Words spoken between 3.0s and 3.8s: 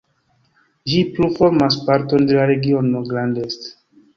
Grand Est.